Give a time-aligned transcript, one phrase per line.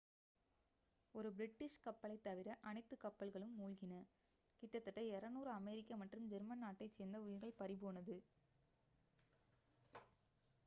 [1.15, 3.99] ஒரு பிரிட்டிஷ் கப்பலைத் தவிர அனைத்து கப்பல்களும் மூழ்கின
[4.63, 8.15] கிட்டத்தட்ட 200 அமெரிக்க மற்றும் ஜெர்மன் நாட்டைச் சேர்ந்த உயிர்கள் பறிபோனது